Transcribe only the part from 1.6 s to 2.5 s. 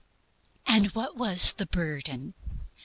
"burden"?